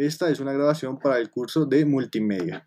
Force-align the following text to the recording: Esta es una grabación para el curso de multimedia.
Esta 0.00 0.30
es 0.30 0.40
una 0.40 0.54
grabación 0.54 0.98
para 0.98 1.18
el 1.18 1.28
curso 1.30 1.66
de 1.66 1.84
multimedia. 1.84 2.66